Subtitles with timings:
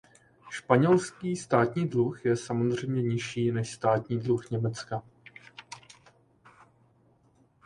[0.49, 5.03] Španělský státní dluh je samozřejmě nižší než státní dluh Německa.